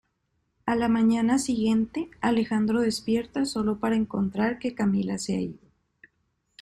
[0.65, 5.59] A la mañana siguiente, Alejandro despierta sólo para encontrar que Camila se ha ido.